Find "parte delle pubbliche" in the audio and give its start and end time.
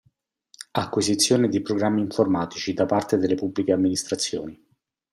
2.87-3.71